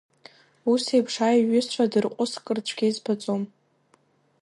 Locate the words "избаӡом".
2.89-3.43